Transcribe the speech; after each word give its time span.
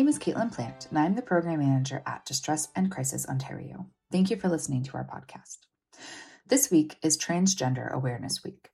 Name 0.00 0.08
is 0.08 0.18
Caitlin 0.18 0.50
Plant, 0.50 0.86
and 0.88 0.98
I'm 0.98 1.14
the 1.14 1.20
Program 1.20 1.58
Manager 1.58 2.02
at 2.06 2.24
Distress 2.24 2.68
and 2.74 2.90
Crisis 2.90 3.28
Ontario. 3.28 3.84
Thank 4.10 4.30
you 4.30 4.38
for 4.38 4.48
listening 4.48 4.82
to 4.84 4.94
our 4.94 5.04
podcast. 5.04 5.58
This 6.46 6.70
week 6.70 6.96
is 7.02 7.18
Transgender 7.18 7.92
Awareness 7.92 8.42
Week. 8.42 8.70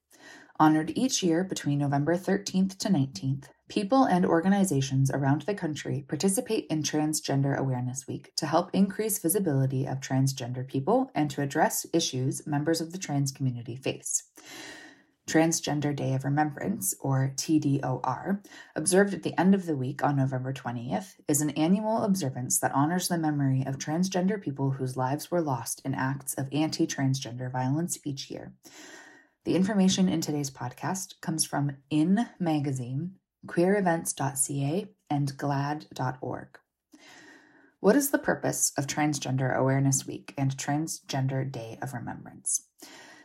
Honored 0.61 0.93
each 0.95 1.25
year 1.25 1.43
between 1.43 1.81
November 1.81 2.17
13th 2.17 2.79
to 2.79 2.89
19th, 2.89 3.47
people 3.69 4.05
and 4.05 4.25
organizations 4.25 5.11
around 5.11 5.43
the 5.43 5.55
country 5.55 6.05
participate 6.07 6.69
in 6.71 6.85
Transgender 6.85 7.57
Awareness 7.59 8.07
Week 8.07 8.31
to 8.37 8.47
help 8.47 8.71
increase 8.73 9.19
visibility 9.19 9.85
of 9.85 9.99
transgender 9.99 10.65
people 10.65 11.11
and 11.13 11.29
to 11.33 11.43
address 11.43 11.87
issues 11.93 12.47
members 12.47 12.81
of 12.81 12.93
the 12.93 12.99
trans 12.99 13.33
community 13.33 13.75
face. 13.75 14.23
Transgender 15.27 15.95
Day 15.95 16.15
of 16.15 16.25
Remembrance, 16.25 16.95
or 17.01 17.33
TDOR, 17.35 18.45
observed 18.77 19.13
at 19.13 19.25
the 19.25 19.39
end 19.39 19.55
of 19.55 19.67
the 19.67 19.77
week 19.77 20.05
on 20.05 20.17
November 20.17 20.53
20th, 20.53 21.15
is 21.27 21.41
an 21.41 21.51
annual 21.51 22.03
observance 22.05 22.61
that 22.61 22.73
honors 22.73 23.09
the 23.09 23.19
memory 23.19 23.65
of 23.67 23.77
transgender 23.77 24.41
people 24.41 24.71
whose 24.71 24.97
lives 24.97 25.31
were 25.31 25.41
lost 25.41 25.83
in 25.85 25.95
acts 25.95 26.35
of 26.35 26.49
anti 26.53 26.87
transgender 26.87 27.51
violence 27.51 27.99
each 28.05 28.31
year. 28.31 28.55
The 29.45 29.57
information 29.57 30.09
in 30.09 30.21
today's 30.21 30.51
podcast 30.51 31.21
comes 31.21 31.45
from 31.45 31.77
In 31.91 32.29
Magazine, 32.39 33.17
queerevents.ca, 33.47 34.87
and 35.11 35.37
glaad.org. 35.37 36.59
What 37.81 37.97
is 37.97 38.11
the 38.11 38.19
purpose 38.19 38.73
of 38.77 38.87
Transgender 38.87 39.55
Awareness 39.55 40.07
Week 40.07 40.35
and 40.39 40.57
Transgender 40.57 41.51
Day 41.51 41.79
of 41.83 41.95
Remembrance? 41.95 42.69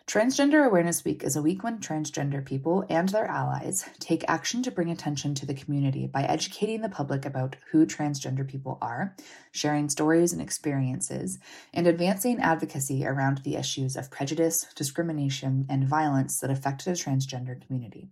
Transgender 0.08 0.66
Awareness 0.66 1.06
Week 1.06 1.24
is 1.24 1.36
a 1.36 1.42
week 1.42 1.64
when 1.64 1.78
transgender 1.78 2.44
people 2.44 2.84
and 2.90 3.08
their 3.10 3.28
allies 3.28 3.86
take 4.00 4.28
action 4.28 4.62
to 4.64 4.72
bring 4.72 4.90
attention 4.90 5.36
to 5.36 5.46
the 5.46 5.54
community 5.54 6.08
by 6.08 6.24
educating 6.24 6.82
the 6.82 6.90
public 6.90 7.24
about 7.24 7.56
who 7.72 7.86
transgender 7.86 8.46
people 8.46 8.78
are, 8.82 9.16
sharing 9.52 9.88
stories 9.88 10.34
and 10.34 10.42
experiences, 10.42 11.38
and 11.74 11.88
advancing 11.88 12.42
advocacy 12.42 13.06
around 13.06 13.38
the 13.40 13.56
issues 13.56 13.96
of 13.96 14.12
prejudice, 14.12 14.66
discrimination, 14.76 15.66
and 15.70 15.88
violence 15.88 16.40
that 16.40 16.52
affect 16.52 16.84
the 16.84 16.92
transgender 16.92 17.66
community. 17.66 18.10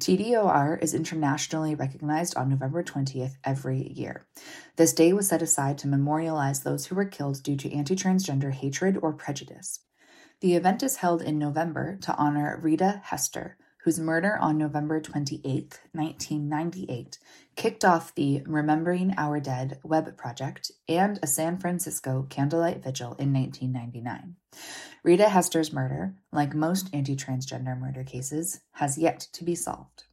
TDOR 0.00 0.80
is 0.80 0.94
internationally 0.94 1.74
recognized 1.74 2.36
on 2.36 2.48
November 2.48 2.84
20th 2.84 3.34
every 3.42 3.92
year. 3.92 4.24
This 4.76 4.92
day 4.92 5.12
was 5.12 5.28
set 5.28 5.42
aside 5.42 5.76
to 5.78 5.88
memorialize 5.88 6.60
those 6.60 6.86
who 6.86 6.94
were 6.94 7.04
killed 7.04 7.42
due 7.42 7.56
to 7.56 7.74
anti 7.74 7.96
transgender 7.96 8.52
hatred 8.52 8.96
or 9.02 9.12
prejudice. 9.12 9.80
The 10.40 10.54
event 10.54 10.84
is 10.84 10.98
held 10.98 11.20
in 11.20 11.36
November 11.36 11.98
to 12.02 12.14
honor 12.14 12.60
Rita 12.62 13.00
Hester, 13.06 13.56
whose 13.82 13.98
murder 13.98 14.38
on 14.38 14.56
November 14.56 15.00
28, 15.00 15.80
1998, 15.90 17.18
kicked 17.56 17.84
off 17.84 18.14
the 18.14 18.42
Remembering 18.46 19.14
Our 19.16 19.40
Dead 19.40 19.80
web 19.82 20.16
project 20.16 20.70
and 20.88 21.18
a 21.24 21.26
San 21.26 21.58
Francisco 21.58 22.24
candlelight 22.30 22.84
vigil 22.84 23.16
in 23.18 23.32
1999. 23.32 24.36
Rita 25.02 25.28
Hester's 25.28 25.72
murder, 25.72 26.14
like 26.30 26.54
most 26.54 26.88
anti 26.92 27.16
transgender 27.16 27.76
murder 27.76 28.04
cases, 28.04 28.60
has 28.74 28.96
yet 28.96 29.18
to 29.32 29.42
be 29.42 29.56
solved. 29.56 30.04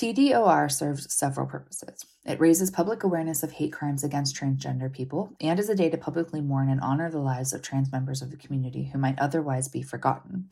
TDOR 0.00 0.72
serves 0.72 1.12
several 1.12 1.46
purposes. 1.46 2.06
It 2.24 2.40
raises 2.40 2.70
public 2.70 3.04
awareness 3.04 3.42
of 3.42 3.52
hate 3.52 3.74
crimes 3.74 4.02
against 4.02 4.34
transgender 4.34 4.90
people 4.90 5.36
and 5.42 5.60
is 5.60 5.68
a 5.68 5.74
day 5.74 5.90
to 5.90 5.98
publicly 5.98 6.40
mourn 6.40 6.70
and 6.70 6.80
honor 6.80 7.10
the 7.10 7.18
lives 7.18 7.52
of 7.52 7.60
trans 7.60 7.92
members 7.92 8.22
of 8.22 8.30
the 8.30 8.38
community 8.38 8.84
who 8.84 8.98
might 8.98 9.18
otherwise 9.18 9.68
be 9.68 9.82
forgotten. 9.82 10.48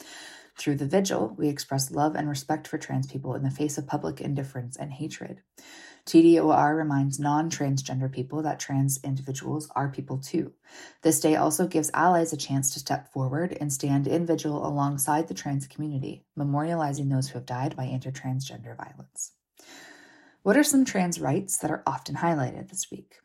Through 0.58 0.74
the 0.74 0.84
vigil, 0.84 1.34
we 1.38 1.48
express 1.48 1.90
love 1.90 2.14
and 2.14 2.28
respect 2.28 2.68
for 2.68 2.76
trans 2.76 3.06
people 3.06 3.34
in 3.34 3.42
the 3.42 3.50
face 3.50 3.78
of 3.78 3.86
public 3.86 4.20
indifference 4.20 4.76
and 4.76 4.92
hatred. 4.92 5.40
TDOR 6.04 6.76
reminds 6.76 7.18
non 7.18 7.48
transgender 7.48 8.12
people 8.12 8.42
that 8.42 8.60
trans 8.60 9.00
individuals 9.02 9.70
are 9.74 9.88
people 9.88 10.18
too. 10.18 10.52
This 11.00 11.20
day 11.20 11.36
also 11.36 11.66
gives 11.66 11.90
allies 11.94 12.34
a 12.34 12.36
chance 12.36 12.70
to 12.74 12.80
step 12.80 13.10
forward 13.14 13.56
and 13.58 13.72
stand 13.72 14.06
in 14.06 14.26
vigil 14.26 14.66
alongside 14.66 15.26
the 15.26 15.32
trans 15.32 15.66
community, 15.66 16.26
memorializing 16.38 17.08
those 17.08 17.28
who 17.28 17.38
have 17.38 17.46
died 17.46 17.74
by 17.76 17.84
anti 17.84 18.10
transgender 18.10 18.76
violence. 18.76 19.32
What 20.42 20.56
are 20.56 20.62
some 20.62 20.84
trans 20.84 21.20
rights 21.20 21.56
that 21.58 21.70
are 21.70 21.82
often 21.86 22.16
highlighted 22.16 22.68
this 22.68 22.90
week? 22.90 23.16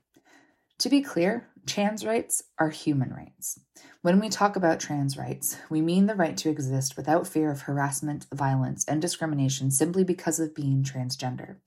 To 0.79 0.89
be 0.89 1.01
clear, 1.01 1.47
trans 1.67 2.03
rights 2.03 2.43
are 2.57 2.69
human 2.69 3.13
rights. 3.13 3.59
When 4.01 4.19
we 4.19 4.29
talk 4.29 4.55
about 4.55 4.79
trans 4.79 5.15
rights, 5.15 5.57
we 5.69 5.79
mean 5.79 6.07
the 6.07 6.15
right 6.15 6.35
to 6.37 6.49
exist 6.49 6.97
without 6.97 7.27
fear 7.27 7.51
of 7.51 7.61
harassment, 7.61 8.25
violence, 8.33 8.83
and 8.85 8.99
discrimination 8.99 9.69
simply 9.69 10.03
because 10.03 10.39
of 10.39 10.55
being 10.55 10.83
transgender. 10.83 11.57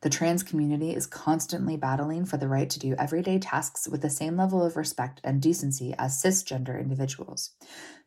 The 0.00 0.10
trans 0.10 0.42
community 0.42 0.94
is 0.94 1.06
constantly 1.06 1.76
battling 1.76 2.24
for 2.24 2.38
the 2.38 2.48
right 2.48 2.68
to 2.70 2.78
do 2.78 2.94
everyday 2.98 3.38
tasks 3.38 3.86
with 3.86 4.00
the 4.00 4.10
same 4.10 4.36
level 4.36 4.64
of 4.64 4.76
respect 4.76 5.20
and 5.22 5.42
decency 5.42 5.94
as 5.98 6.20
cisgender 6.20 6.80
individuals. 6.80 7.50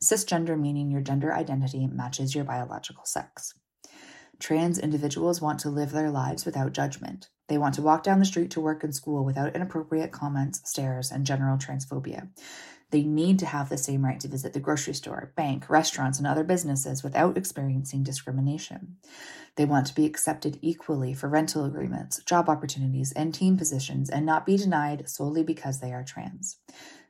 Cisgender 0.03 0.59
meaning 0.59 0.89
your 0.89 1.01
gender 1.01 1.33
identity 1.33 1.87
matches 1.87 2.33
your 2.33 2.45
biological 2.45 3.05
sex. 3.05 3.53
Trans 4.39 4.79
individuals 4.79 5.41
want 5.41 5.59
to 5.59 5.69
live 5.69 5.91
their 5.91 6.09
lives 6.09 6.45
without 6.45 6.73
judgment. 6.73 7.29
They 7.47 7.57
want 7.57 7.75
to 7.75 7.81
walk 7.81 8.03
down 8.03 8.19
the 8.19 8.25
street 8.25 8.51
to 8.51 8.61
work 8.61 8.83
and 8.83 8.95
school 8.95 9.25
without 9.25 9.53
inappropriate 9.53 10.11
comments, 10.11 10.61
stares, 10.63 11.11
and 11.11 11.25
general 11.25 11.57
transphobia. 11.57 12.29
They 12.91 13.03
need 13.03 13.37
to 13.39 13.45
have 13.45 13.69
the 13.69 13.77
same 13.77 14.03
right 14.03 14.19
to 14.21 14.27
visit 14.27 14.53
the 14.53 14.59
grocery 14.59 14.93
store, 14.93 15.33
bank, 15.35 15.69
restaurants, 15.69 16.17
and 16.17 16.25
other 16.25 16.43
businesses 16.43 17.03
without 17.03 17.37
experiencing 17.37 18.03
discrimination. 18.03 18.97
They 19.57 19.65
want 19.65 19.87
to 19.87 19.95
be 19.95 20.05
accepted 20.05 20.57
equally 20.61 21.13
for 21.13 21.27
rental 21.27 21.65
agreements, 21.65 22.23
job 22.23 22.49
opportunities, 22.49 23.11
and 23.11 23.33
team 23.33 23.57
positions 23.57 24.09
and 24.09 24.25
not 24.25 24.45
be 24.45 24.57
denied 24.57 25.09
solely 25.09 25.43
because 25.43 25.79
they 25.79 25.91
are 25.91 26.03
trans. 26.03 26.57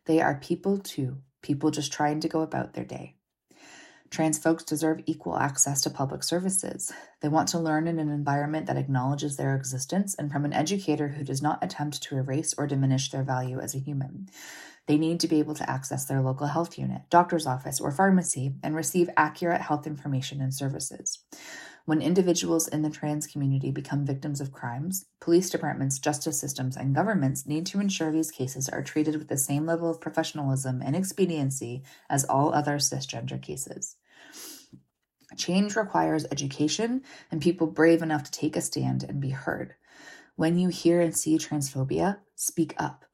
They 0.05 0.19
are 0.19 0.35
people 0.35 0.79
too, 0.79 1.19
people 1.41 1.71
just 1.71 1.93
trying 1.93 2.19
to 2.21 2.27
go 2.27 2.41
about 2.41 2.73
their 2.73 2.85
day. 2.85 3.15
Trans 4.09 4.39
folks 4.39 4.63
deserve 4.63 5.03
equal 5.05 5.37
access 5.37 5.81
to 5.81 5.89
public 5.89 6.23
services. 6.23 6.91
They 7.21 7.27
want 7.27 7.47
to 7.49 7.59
learn 7.59 7.87
in 7.87 7.99
an 7.99 8.09
environment 8.09 8.65
that 8.65 8.77
acknowledges 8.77 9.37
their 9.37 9.55
existence 9.55 10.15
and 10.15 10.31
from 10.31 10.45
an 10.45 10.53
educator 10.53 11.09
who 11.09 11.23
does 11.23 11.41
not 11.41 11.63
attempt 11.63 12.01
to 12.03 12.17
erase 12.17 12.55
or 12.57 12.65
diminish 12.65 13.11
their 13.11 13.23
value 13.23 13.59
as 13.59 13.75
a 13.75 13.79
human. 13.79 14.27
They 14.87 14.97
need 14.97 15.19
to 15.19 15.27
be 15.27 15.37
able 15.37 15.53
to 15.53 15.69
access 15.69 16.05
their 16.05 16.21
local 16.21 16.47
health 16.47 16.79
unit, 16.79 17.03
doctor's 17.11 17.45
office, 17.45 17.79
or 17.79 17.91
pharmacy 17.91 18.55
and 18.63 18.75
receive 18.75 19.09
accurate 19.15 19.61
health 19.61 19.85
information 19.85 20.41
and 20.41 20.51
services. 20.51 21.19
When 21.85 22.01
individuals 22.01 22.67
in 22.67 22.81
the 22.81 22.89
trans 22.89 23.27
community 23.27 23.71
become 23.71 24.05
victims 24.05 24.41
of 24.41 24.51
crimes, 24.51 25.05
police 25.21 25.49
departments, 25.49 25.99
justice 25.99 26.39
systems, 26.39 26.75
and 26.75 26.95
governments 26.95 27.45
need 27.45 27.65
to 27.67 27.79
ensure 27.79 28.11
these 28.11 28.31
cases 28.31 28.67
are 28.69 28.83
treated 28.83 29.15
with 29.15 29.27
the 29.27 29.37
same 29.37 29.67
level 29.67 29.89
of 29.89 30.01
professionalism 30.01 30.81
and 30.83 30.95
expediency 30.95 31.83
as 32.09 32.25
all 32.25 32.53
other 32.53 32.77
cisgender 32.77 33.41
cases. 33.41 33.95
Change 35.35 35.75
requires 35.75 36.25
education 36.31 37.03
and 37.31 37.41
people 37.41 37.67
brave 37.67 38.01
enough 38.01 38.23
to 38.23 38.31
take 38.31 38.55
a 38.55 38.61
stand 38.61 39.03
and 39.03 39.21
be 39.21 39.29
heard. 39.29 39.75
When 40.35 40.57
you 40.57 40.69
hear 40.69 41.01
and 41.01 41.15
see 41.15 41.37
transphobia, 41.37 42.19
speak 42.35 42.73
up. 42.77 43.05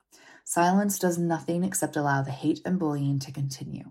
Silence 0.44 1.00
does 1.00 1.18
nothing 1.18 1.64
except 1.64 1.96
allow 1.96 2.22
the 2.22 2.30
hate 2.30 2.62
and 2.64 2.78
bullying 2.78 3.18
to 3.18 3.32
continue. 3.32 3.86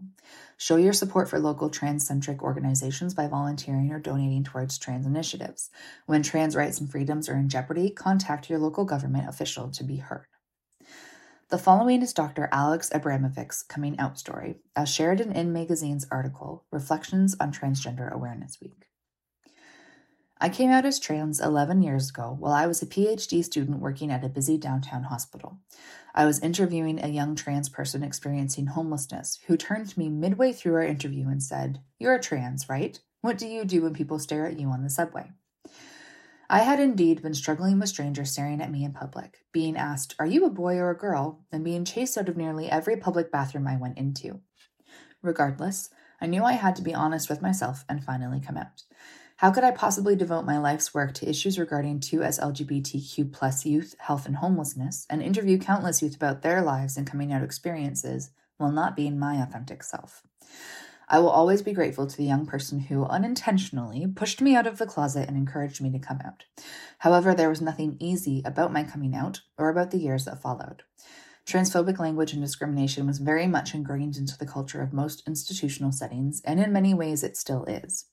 Show 0.57 0.77
your 0.77 0.93
support 0.93 1.29
for 1.29 1.41
local 1.41 1.69
trans 1.69 2.07
centric 2.07 2.43
organizations 2.43 3.13
by 3.13 3.27
volunteering 3.27 3.91
or 3.91 3.99
donating 3.99 4.45
towards 4.45 4.79
trans 4.79 5.05
initiatives. 5.05 5.71
When 6.07 6.23
trans 6.23 6.55
rights 6.55 6.79
and 6.81 6.89
freedoms 6.89 7.29
are 7.29 7.37
in 7.37 7.49
jeopardy, 7.49 7.91
contact 7.91 8.49
your 8.49 8.61
local 8.61 8.85
government 8.85 9.29
official 9.29 9.69
to 9.73 9.83
be 9.83 9.97
heard. 9.97 10.27
The 11.51 11.59
following 11.59 12.01
is 12.01 12.15
Dr. 12.15 12.49
Alex 12.51 12.89
Abramovich's 12.91 13.63
coming 13.63 13.99
out 13.99 14.19
story, 14.19 14.57
as 14.75 14.89
shared 14.89 15.21
in 15.21 15.31
In 15.31 15.53
Magazine's 15.53 16.07
article, 16.11 16.65
Reflections 16.71 17.37
on 17.39 17.53
Transgender 17.53 18.11
Awareness 18.11 18.63
Week. 18.63 18.87
I 20.41 20.49
came 20.49 20.71
out 20.71 20.87
as 20.87 20.99
trans 20.99 21.41
11 21.41 21.83
years 21.83 22.09
ago 22.09 22.35
while 22.41 22.55
I 22.55 22.67
was 22.67 22.81
a 22.81 22.87
PhD 22.87 23.45
student 23.45 23.81
working 23.81 24.11
at 24.11 24.25
a 24.25 24.31
busy 24.31 24.57
downtown 24.57 25.05
hospital. 25.05 25.59
I 26.15 26.25
was 26.25 26.41
interviewing 26.41 26.99
a 26.99 27.09
young 27.09 27.35
trans 27.35 27.69
person 27.69 28.03
experiencing 28.03 28.69
homelessness 28.69 29.39
who 29.47 29.59
turned 29.59 29.91
to 29.91 29.99
me 29.99 30.09
midway 30.09 30.51
through 30.53 30.77
our 30.77 30.83
interview 30.83 31.29
and 31.29 31.43
said, 31.43 31.81
You're 31.99 32.19
trans, 32.19 32.71
right? 32.71 32.99
What 33.21 33.37
do 33.37 33.47
you 33.47 33.67
do 33.67 33.83
when 33.83 33.93
people 33.93 34.19
stare 34.19 34.47
at 34.47 34.59
you 34.59 34.69
on 34.69 34.83
the 34.83 34.91
subway? 34.91 35.31
I 36.49 36.59
had 36.59 36.79
indeed 36.79 37.23
been 37.23 37.35
struggling 37.35 37.79
with 37.79 37.89
strangers 37.89 38.31
staring 38.31 38.61
at 38.61 38.71
me 38.71 38.85
in 38.85 38.93
public, 38.93 39.39
being 39.53 39.77
asked, 39.77 40.15
Are 40.19 40.27
you 40.27 40.45
a 40.45 40.51
boy 40.51 40.77
or 40.77 40.91
a 40.91 40.97
girl? 40.97 41.41
and 41.51 41.65
being 41.65 41.85
chased 41.85 42.19
out 42.19 42.29
of 42.29 42.37
nearly 42.37 42.71
every 42.71 42.97
public 42.97 43.33
bathroom 43.33 43.67
I 43.67 43.77
went 43.77 43.97
into. 43.97 44.41
Regardless, 45.23 45.89
I 46.21 46.27
knew 46.27 46.45
I 46.45 46.53
had 46.53 46.77
to 46.77 46.83
be 46.83 46.95
honest 46.95 47.31
with 47.31 47.41
myself 47.41 47.85
and 47.89 48.05
finally 48.05 48.41
come 48.41 48.59
out. 48.59 48.83
How 49.39 49.51
could 49.51 49.65
I 49.65 49.71
possibly 49.71 50.15
devote 50.15 50.45
my 50.45 50.59
life's 50.59 50.95
work 50.95 51.15
to 51.15 51.29
issues 51.29 51.59
regarding 51.59 52.01
2S 52.01 52.39
LGBTQ 52.41 53.33
plus 53.33 53.67
youth, 53.67 53.97
health, 53.99 54.27
and 54.27 54.37
homelessness, 54.37 55.07
and 55.11 55.23
interview 55.23 55.59
countless 55.59 56.03
youth 56.03 56.15
about 56.15 56.43
their 56.43 56.63
lives 56.63 56.97
and 56.97 57.07
coming 57.07 57.33
out 57.33 57.43
experiences 57.43 58.31
while 58.59 58.71
not 58.71 58.95
being 58.95 59.19
my 59.19 59.43
authentic 59.43 59.83
self? 59.83 60.23
I 61.09 61.19
will 61.19 61.31
always 61.31 61.63
be 61.63 61.73
grateful 61.73 62.07
to 62.07 62.17
the 62.17 62.25
young 62.25 62.47
person 62.47 62.81
who 62.81 63.05
unintentionally 63.05 64.07
pushed 64.07 64.41
me 64.41 64.55
out 64.57 64.67
of 64.67 64.79
the 64.79 64.87
closet 64.87 65.29
and 65.29 65.37
encouraged 65.37 65.81
me 65.81 65.91
to 65.91 65.99
come 65.99 66.21
out. 66.25 66.45
However, 66.99 67.35
there 67.35 67.49
was 67.49 67.61
nothing 67.61 67.97
easy 68.01 68.43
about 68.45 68.73
my 68.73 68.85
coming 68.85 69.15
out 69.15 69.43
or 69.59 69.69
about 69.69 69.91
the 69.91 69.99
years 69.99 70.25
that 70.25 70.43
followed. 70.43 70.83
Transphobic 71.47 71.99
language 71.99 72.33
and 72.33 72.41
discrimination 72.41 73.07
was 73.07 73.19
very 73.19 73.47
much 73.47 73.75
ingrained 73.75 74.17
into 74.17 74.39
the 74.39 74.47
culture 74.47 74.81
of 74.81 74.95
most 74.95 75.23
institutional 75.27 75.93
settings, 75.93 76.41
and 76.47 76.59
in 76.59 76.73
many 76.73 76.95
ways 76.95 77.23
it 77.23 77.37
still 77.37 77.65
is. 77.67 78.07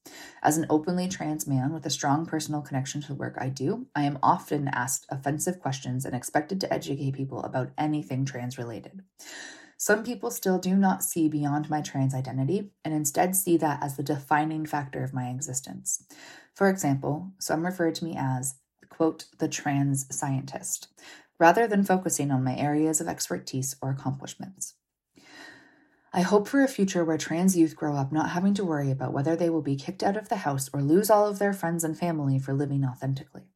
As 0.43 0.57
an 0.57 0.65
openly 0.69 1.07
trans 1.07 1.47
man 1.47 1.71
with 1.71 1.85
a 1.85 1.89
strong 1.89 2.25
personal 2.25 2.61
connection 2.61 2.99
to 2.99 3.07
the 3.07 3.15
work 3.15 3.37
I 3.39 3.47
do, 3.47 3.87
I 3.95 4.03
am 4.03 4.19
often 4.21 4.67
asked 4.67 5.05
offensive 5.07 5.61
questions 5.61 6.03
and 6.03 6.13
expected 6.13 6.59
to 6.59 6.73
educate 6.73 7.13
people 7.13 7.41
about 7.43 7.71
anything 7.77 8.25
trans 8.25 8.57
related. 8.57 9.01
Some 9.81 10.03
people 10.03 10.29
still 10.29 10.59
do 10.59 10.75
not 10.75 11.03
see 11.03 11.27
beyond 11.27 11.67
my 11.67 11.81
trans 11.81 12.13
identity 12.13 12.69
and 12.85 12.93
instead 12.93 13.35
see 13.35 13.57
that 13.57 13.81
as 13.81 13.97
the 13.97 14.03
defining 14.03 14.63
factor 14.63 15.03
of 15.03 15.11
my 15.11 15.29
existence. 15.29 16.05
For 16.53 16.69
example, 16.69 17.31
some 17.39 17.65
refer 17.65 17.89
to 17.89 18.05
me 18.05 18.15
as, 18.15 18.53
quote, 18.91 19.25
the 19.39 19.47
trans 19.47 20.05
scientist, 20.15 20.89
rather 21.39 21.65
than 21.65 21.83
focusing 21.83 22.29
on 22.29 22.43
my 22.43 22.55
areas 22.55 23.01
of 23.01 23.07
expertise 23.07 23.75
or 23.81 23.89
accomplishments. 23.89 24.75
I 26.13 26.21
hope 26.21 26.47
for 26.47 26.63
a 26.63 26.67
future 26.67 27.03
where 27.03 27.17
trans 27.17 27.57
youth 27.57 27.75
grow 27.75 27.95
up 27.95 28.11
not 28.11 28.29
having 28.29 28.53
to 28.53 28.63
worry 28.63 28.91
about 28.91 29.13
whether 29.13 29.35
they 29.35 29.49
will 29.49 29.63
be 29.63 29.75
kicked 29.75 30.03
out 30.03 30.15
of 30.15 30.29
the 30.29 30.35
house 30.35 30.69
or 30.71 30.83
lose 30.83 31.09
all 31.09 31.25
of 31.25 31.39
their 31.39 31.53
friends 31.53 31.83
and 31.83 31.97
family 31.97 32.37
for 32.37 32.53
living 32.53 32.85
authentically. 32.85 33.50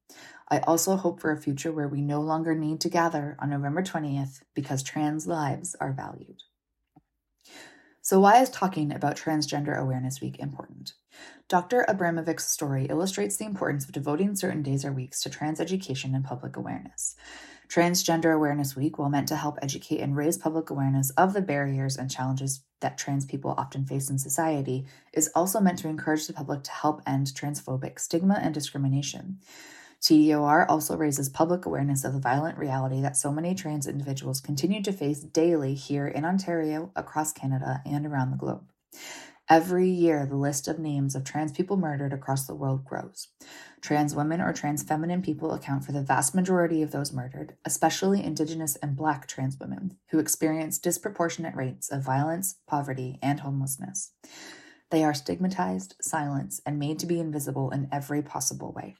I 0.49 0.59
also 0.59 0.95
hope 0.95 1.19
for 1.19 1.31
a 1.31 1.41
future 1.41 1.71
where 1.71 1.87
we 1.87 2.01
no 2.01 2.21
longer 2.21 2.53
need 2.53 2.79
to 2.81 2.89
gather 2.89 3.35
on 3.39 3.49
November 3.49 3.81
20th 3.81 4.41
because 4.53 4.83
trans 4.83 5.25
lives 5.25 5.75
are 5.79 5.91
valued. 5.91 6.43
So, 8.01 8.19
why 8.19 8.39
is 8.39 8.51
talking 8.51 8.93
about 8.93 9.17
Transgender 9.17 9.75
Awareness 9.75 10.21
Week 10.21 10.37
important? 10.37 10.93
Dr. 11.47 11.83
Abramovich's 11.89 12.45
story 12.45 12.85
illustrates 12.85 13.37
the 13.37 13.45
importance 13.45 13.85
of 13.85 13.91
devoting 13.91 14.35
certain 14.35 14.61
days 14.61 14.85
or 14.85 14.91
weeks 14.91 15.21
to 15.21 15.29
trans 15.31 15.59
education 15.59 16.13
and 16.13 16.23
public 16.23 16.55
awareness. 16.55 17.15
Transgender 17.67 18.35
Awareness 18.35 18.75
Week, 18.75 18.99
while 18.99 19.09
meant 19.09 19.27
to 19.29 19.35
help 19.35 19.57
educate 19.59 20.01
and 20.01 20.15
raise 20.15 20.37
public 20.37 20.69
awareness 20.69 21.09
of 21.11 21.33
the 21.33 21.41
barriers 21.41 21.97
and 21.97 22.11
challenges 22.11 22.63
that 22.79 22.99
trans 22.99 23.25
people 23.25 23.55
often 23.57 23.85
face 23.85 24.11
in 24.11 24.19
society, 24.19 24.85
is 25.13 25.31
also 25.33 25.59
meant 25.59 25.79
to 25.79 25.87
encourage 25.87 26.27
the 26.27 26.33
public 26.33 26.61
to 26.63 26.71
help 26.71 27.01
end 27.07 27.27
transphobic 27.27 27.99
stigma 27.99 28.39
and 28.39 28.53
discrimination. 28.53 29.39
TDOR 30.05 30.67
also 30.69 30.95
raises 30.95 31.29
public 31.29 31.65
awareness 31.65 32.03
of 32.03 32.13
the 32.13 32.19
violent 32.19 32.59
reality 32.59 33.01
that 33.01 33.17
so 33.17 33.31
many 33.31 33.55
trans 33.55 33.87
individuals 33.87 34.39
continue 34.39 34.83
to 34.83 34.91
face 34.91 35.21
daily 35.21 35.73
here 35.73 36.07
in 36.07 36.23
Ontario, 36.23 36.91
across 36.95 37.33
Canada, 37.33 37.81
and 37.87 38.05
around 38.05 38.29
the 38.29 38.37
globe. 38.37 38.69
Every 39.49 39.89
year, 39.89 40.27
the 40.27 40.35
list 40.35 40.67
of 40.67 40.77
names 40.77 41.15
of 41.15 41.23
trans 41.23 41.51
people 41.51 41.75
murdered 41.75 42.13
across 42.13 42.45
the 42.45 42.53
world 42.53 42.85
grows. 42.85 43.29
Trans 43.81 44.13
women 44.13 44.41
or 44.41 44.53
trans 44.53 44.83
feminine 44.83 45.23
people 45.23 45.53
account 45.53 45.83
for 45.83 45.91
the 45.91 46.03
vast 46.03 46.35
majority 46.35 46.83
of 46.83 46.91
those 46.91 47.11
murdered, 47.11 47.55
especially 47.65 48.23
Indigenous 48.23 48.75
and 48.75 48.95
Black 48.95 49.25
trans 49.27 49.57
women, 49.59 49.97
who 50.11 50.19
experience 50.19 50.77
disproportionate 50.77 51.55
rates 51.55 51.91
of 51.91 52.03
violence, 52.03 52.57
poverty, 52.67 53.17
and 53.23 53.39
homelessness. 53.39 54.11
They 54.91 55.03
are 55.03 55.15
stigmatized, 55.15 55.95
silenced, 55.99 56.61
and 56.63 56.77
made 56.77 56.99
to 56.99 57.07
be 57.07 57.19
invisible 57.19 57.71
in 57.71 57.89
every 57.91 58.21
possible 58.21 58.71
way. 58.71 58.97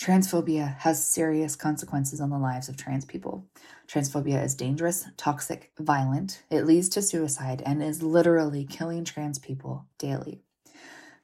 Transphobia 0.00 0.78
has 0.78 1.04
serious 1.04 1.56
consequences 1.56 2.22
on 2.22 2.30
the 2.30 2.38
lives 2.38 2.70
of 2.70 2.76
trans 2.78 3.04
people. 3.04 3.44
Transphobia 3.86 4.42
is 4.42 4.54
dangerous, 4.54 5.06
toxic, 5.18 5.72
violent. 5.78 6.42
It 6.48 6.64
leads 6.64 6.88
to 6.90 7.02
suicide 7.02 7.62
and 7.66 7.82
is 7.82 8.02
literally 8.02 8.64
killing 8.64 9.04
trans 9.04 9.38
people 9.38 9.84
daily. 9.98 10.40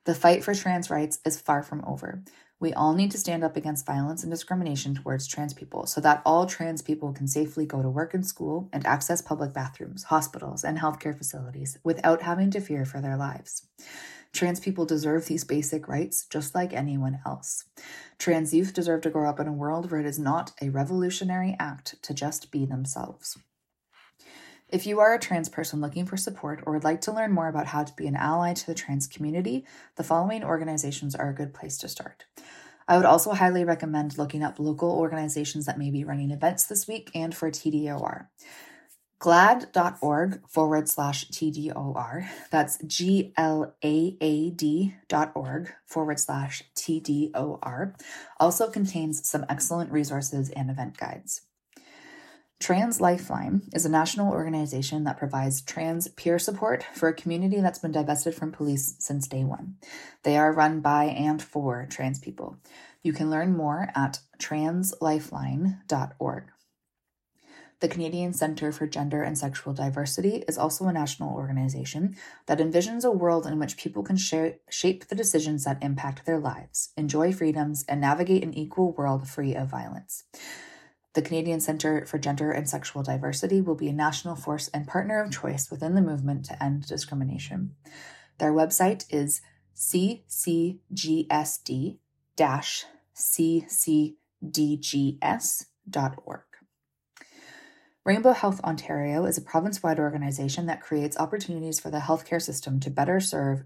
The 0.04 0.14
fight 0.14 0.44
for 0.44 0.54
trans 0.54 0.90
rights 0.90 1.20
is 1.24 1.40
far 1.40 1.62
from 1.62 1.82
over. 1.86 2.22
We 2.60 2.74
all 2.74 2.92
need 2.92 3.10
to 3.12 3.18
stand 3.18 3.44
up 3.44 3.56
against 3.56 3.86
violence 3.86 4.22
and 4.22 4.30
discrimination 4.30 4.94
towards 4.94 5.26
trans 5.26 5.54
people 5.54 5.86
so 5.86 6.02
that 6.02 6.20
all 6.26 6.44
trans 6.44 6.82
people 6.82 7.14
can 7.14 7.28
safely 7.28 7.64
go 7.64 7.80
to 7.80 7.88
work 7.88 8.12
and 8.12 8.26
school 8.26 8.68
and 8.74 8.84
access 8.86 9.22
public 9.22 9.54
bathrooms, 9.54 10.04
hospitals, 10.04 10.64
and 10.64 10.78
healthcare 10.78 11.16
facilities 11.16 11.78
without 11.82 12.20
having 12.20 12.50
to 12.50 12.60
fear 12.60 12.84
for 12.84 13.00
their 13.00 13.16
lives. 13.16 13.66
Trans 14.36 14.60
people 14.60 14.84
deserve 14.84 15.24
these 15.24 15.44
basic 15.44 15.88
rights 15.88 16.26
just 16.26 16.54
like 16.54 16.74
anyone 16.74 17.20
else. 17.24 17.64
Trans 18.18 18.52
youth 18.52 18.74
deserve 18.74 19.00
to 19.00 19.10
grow 19.10 19.26
up 19.26 19.40
in 19.40 19.48
a 19.48 19.52
world 19.52 19.90
where 19.90 19.98
it 19.98 20.04
is 20.04 20.18
not 20.18 20.52
a 20.60 20.68
revolutionary 20.68 21.56
act 21.58 21.94
to 22.02 22.12
just 22.12 22.50
be 22.50 22.66
themselves. 22.66 23.38
If 24.68 24.86
you 24.86 25.00
are 25.00 25.14
a 25.14 25.18
trans 25.18 25.48
person 25.48 25.80
looking 25.80 26.04
for 26.04 26.18
support 26.18 26.62
or 26.66 26.74
would 26.74 26.84
like 26.84 27.00
to 27.02 27.12
learn 27.12 27.32
more 27.32 27.48
about 27.48 27.68
how 27.68 27.84
to 27.84 27.96
be 27.96 28.06
an 28.06 28.14
ally 28.14 28.52
to 28.52 28.66
the 28.66 28.74
trans 28.74 29.06
community, 29.06 29.64
the 29.94 30.04
following 30.04 30.44
organizations 30.44 31.14
are 31.14 31.30
a 31.30 31.34
good 31.34 31.54
place 31.54 31.78
to 31.78 31.88
start. 31.88 32.26
I 32.86 32.98
would 32.98 33.06
also 33.06 33.32
highly 33.32 33.64
recommend 33.64 34.18
looking 34.18 34.42
up 34.42 34.58
local 34.58 34.90
organizations 34.90 35.64
that 35.64 35.78
may 35.78 35.90
be 35.90 36.04
running 36.04 36.30
events 36.30 36.64
this 36.64 36.86
week 36.86 37.10
and 37.14 37.34
for 37.34 37.50
TDOR 37.50 38.26
glaad.org 39.18 40.46
forward 40.48 40.88
slash 40.88 41.28
TDOR. 41.30 42.26
That's 42.50 42.78
G 42.86 43.32
L 43.36 43.74
A 43.84 44.16
A 44.20 44.50
D 44.50 44.94
dot 45.08 45.32
org 45.34 45.72
forward 45.86 46.20
slash 46.20 46.62
TDOR. 46.74 47.94
Also 48.38 48.70
contains 48.70 49.28
some 49.28 49.44
excellent 49.48 49.90
resources 49.90 50.50
and 50.50 50.70
event 50.70 50.98
guides. 50.98 51.42
Trans 52.58 53.02
Lifeline 53.02 53.68
is 53.74 53.84
a 53.84 53.90
national 53.90 54.32
organization 54.32 55.04
that 55.04 55.18
provides 55.18 55.60
trans 55.60 56.08
peer 56.08 56.38
support 56.38 56.86
for 56.94 57.08
a 57.08 57.14
community 57.14 57.60
that's 57.60 57.78
been 57.78 57.92
divested 57.92 58.34
from 58.34 58.50
police 58.50 58.94
since 58.98 59.28
day 59.28 59.44
one. 59.44 59.76
They 60.22 60.38
are 60.38 60.52
run 60.52 60.80
by 60.80 61.04
and 61.04 61.42
for 61.42 61.86
trans 61.90 62.18
people. 62.18 62.56
You 63.02 63.12
can 63.12 63.30
learn 63.30 63.54
more 63.54 63.90
at 63.94 64.20
translifeline.org. 64.40 66.44
The 67.80 67.88
Canadian 67.88 68.32
Centre 68.32 68.72
for 68.72 68.86
Gender 68.86 69.22
and 69.22 69.36
Sexual 69.36 69.74
Diversity 69.74 70.42
is 70.48 70.56
also 70.56 70.86
a 70.86 70.92
national 70.94 71.34
organization 71.34 72.16
that 72.46 72.58
envisions 72.58 73.04
a 73.04 73.10
world 73.10 73.46
in 73.46 73.58
which 73.58 73.76
people 73.76 74.02
can 74.02 74.16
shape 74.16 75.08
the 75.08 75.14
decisions 75.14 75.64
that 75.64 75.82
impact 75.82 76.24
their 76.24 76.38
lives, 76.38 76.94
enjoy 76.96 77.32
freedoms, 77.32 77.84
and 77.86 78.00
navigate 78.00 78.42
an 78.42 78.54
equal 78.54 78.92
world 78.92 79.28
free 79.28 79.54
of 79.54 79.68
violence. 79.68 80.24
The 81.12 81.20
Canadian 81.20 81.60
Centre 81.60 82.06
for 82.06 82.16
Gender 82.18 82.50
and 82.50 82.66
Sexual 82.68 83.02
Diversity 83.02 83.60
will 83.60 83.74
be 83.74 83.88
a 83.88 83.92
national 83.92 84.36
force 84.36 84.68
and 84.68 84.86
partner 84.86 85.22
of 85.22 85.30
choice 85.30 85.70
within 85.70 85.94
the 85.94 86.00
movement 86.00 86.46
to 86.46 86.62
end 86.62 86.86
discrimination. 86.86 87.74
Their 88.38 88.52
website 88.52 89.04
is 89.10 89.42
ccgsd 89.76 90.78
ccdgs.org. 95.86 96.45
Rainbow 98.06 98.32
Health 98.32 98.62
Ontario 98.62 99.24
is 99.24 99.36
a 99.36 99.42
province 99.42 99.82
wide 99.82 99.98
organization 99.98 100.66
that 100.66 100.80
creates 100.80 101.18
opportunities 101.18 101.80
for 101.80 101.90
the 101.90 101.98
healthcare 101.98 102.40
system 102.40 102.78
to 102.78 102.88
better 102.88 103.18
serve 103.18 103.64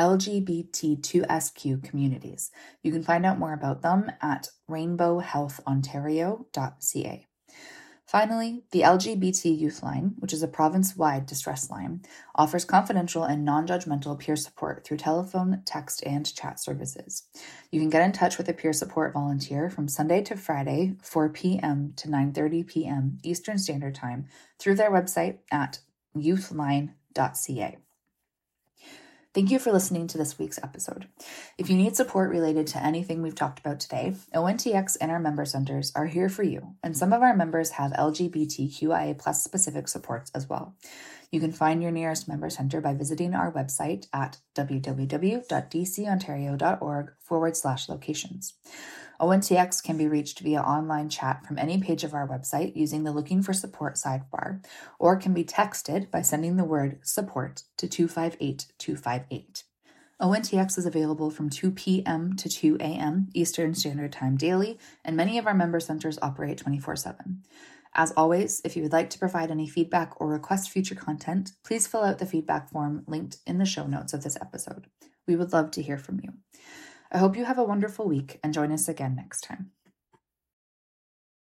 LGBT2SQ 0.00 1.84
communities. 1.84 2.50
You 2.82 2.92
can 2.92 3.02
find 3.02 3.26
out 3.26 3.38
more 3.38 3.52
about 3.52 3.82
them 3.82 4.10
at 4.22 4.48
rainbowhealthontario.ca. 4.70 7.26
Finally, 8.06 8.62
the 8.70 8.82
LGBT 8.82 9.58
Youth 9.58 9.82
Line, 9.82 10.14
which 10.18 10.32
is 10.32 10.42
a 10.42 10.48
province 10.48 10.94
wide 10.94 11.24
distress 11.24 11.70
line, 11.70 12.02
offers 12.34 12.64
confidential 12.64 13.24
and 13.24 13.44
non 13.44 13.66
judgmental 13.66 14.18
peer 14.18 14.36
support 14.36 14.84
through 14.84 14.98
telephone, 14.98 15.62
text, 15.64 16.02
and 16.04 16.34
chat 16.34 16.60
services. 16.60 17.22
You 17.70 17.80
can 17.80 17.88
get 17.88 18.02
in 18.02 18.12
touch 18.12 18.36
with 18.36 18.48
a 18.48 18.52
peer 18.52 18.74
support 18.74 19.14
volunteer 19.14 19.70
from 19.70 19.88
Sunday 19.88 20.22
to 20.24 20.36
Friday, 20.36 20.96
4 21.02 21.30
p.m. 21.30 21.94
to 21.96 22.08
9:30 22.08 22.66
p.m. 22.66 23.18
Eastern 23.22 23.58
Standard 23.58 23.94
Time 23.94 24.26
through 24.58 24.74
their 24.74 24.90
website 24.90 25.38
at 25.50 25.80
youthline.ca. 26.14 27.78
Thank 29.34 29.50
you 29.50 29.58
for 29.58 29.72
listening 29.72 30.06
to 30.06 30.16
this 30.16 30.38
week's 30.38 30.60
episode. 30.62 31.08
If 31.58 31.68
you 31.68 31.76
need 31.76 31.96
support 31.96 32.30
related 32.30 32.68
to 32.68 32.80
anything 32.80 33.20
we've 33.20 33.34
talked 33.34 33.58
about 33.58 33.80
today, 33.80 34.14
ONTX 34.32 34.96
and 35.00 35.10
our 35.10 35.18
member 35.18 35.44
centers 35.44 35.90
are 35.96 36.06
here 36.06 36.28
for 36.28 36.44
you, 36.44 36.76
and 36.84 36.96
some 36.96 37.12
of 37.12 37.20
our 37.20 37.34
members 37.34 37.70
have 37.70 37.90
LGBTQIA 37.94 39.18
plus 39.18 39.42
specific 39.42 39.88
supports 39.88 40.30
as 40.36 40.48
well. 40.48 40.76
You 41.32 41.40
can 41.40 41.50
find 41.50 41.82
your 41.82 41.90
nearest 41.90 42.28
member 42.28 42.48
center 42.48 42.80
by 42.80 42.94
visiting 42.94 43.34
our 43.34 43.50
website 43.50 44.06
at 44.12 44.38
www.dcontario.org 44.54 47.12
forward 47.18 47.56
slash 47.56 47.88
locations. 47.88 48.54
ONTX 49.20 49.82
can 49.82 49.96
be 49.96 50.08
reached 50.08 50.40
via 50.40 50.60
online 50.60 51.08
chat 51.08 51.46
from 51.46 51.58
any 51.58 51.80
page 51.80 52.04
of 52.04 52.14
our 52.14 52.26
website 52.26 52.74
using 52.74 53.04
the 53.04 53.12
Looking 53.12 53.42
for 53.42 53.52
Support 53.52 53.94
sidebar, 53.94 54.64
or 54.98 55.16
can 55.16 55.32
be 55.32 55.44
texted 55.44 56.10
by 56.10 56.22
sending 56.22 56.56
the 56.56 56.64
word 56.64 56.98
support 57.02 57.62
to 57.76 57.88
258 57.88 58.66
258. 58.78 59.64
ONTX 60.20 60.78
is 60.78 60.86
available 60.86 61.30
from 61.30 61.50
2 61.50 61.72
p.m. 61.72 62.34
to 62.36 62.48
2 62.48 62.76
a.m. 62.80 63.28
Eastern 63.34 63.74
Standard 63.74 64.12
Time 64.12 64.36
daily, 64.36 64.78
and 65.04 65.16
many 65.16 65.38
of 65.38 65.46
our 65.46 65.54
member 65.54 65.80
centers 65.80 66.18
operate 66.22 66.58
24 66.58 66.96
7. 66.96 67.42
As 67.96 68.12
always, 68.16 68.60
if 68.64 68.76
you 68.76 68.82
would 68.82 68.92
like 68.92 69.10
to 69.10 69.18
provide 69.18 69.50
any 69.50 69.68
feedback 69.68 70.20
or 70.20 70.28
request 70.28 70.70
future 70.70 70.96
content, 70.96 71.52
please 71.64 71.86
fill 71.86 72.02
out 72.02 72.18
the 72.18 72.26
feedback 72.26 72.70
form 72.70 73.04
linked 73.06 73.38
in 73.46 73.58
the 73.58 73.64
show 73.64 73.86
notes 73.86 74.12
of 74.12 74.24
this 74.24 74.36
episode. 74.40 74.86
We 75.26 75.36
would 75.36 75.52
love 75.52 75.70
to 75.72 75.82
hear 75.82 75.98
from 75.98 76.20
you. 76.22 76.32
I 77.12 77.18
hope 77.18 77.36
you 77.36 77.44
have 77.44 77.58
a 77.58 77.64
wonderful 77.64 78.06
week 78.06 78.40
and 78.42 78.52
join 78.54 78.72
us 78.72 78.88
again 78.88 79.14
next 79.16 79.42
time. 79.42 79.70